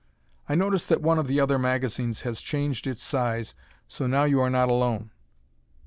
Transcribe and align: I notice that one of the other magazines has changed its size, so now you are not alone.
I 0.49 0.55
notice 0.55 0.83
that 0.87 1.03
one 1.03 1.19
of 1.19 1.27
the 1.27 1.39
other 1.39 1.59
magazines 1.59 2.21
has 2.21 2.41
changed 2.41 2.87
its 2.87 3.03
size, 3.03 3.53
so 3.87 4.07
now 4.07 4.23
you 4.23 4.39
are 4.41 4.49
not 4.49 4.67
alone. 4.67 5.11